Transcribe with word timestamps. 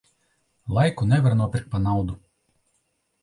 Laiku 0.77 1.07
nevar 1.11 1.35
nopirkt 1.41 1.69
pa 1.73 1.81
naudu. 1.85 2.15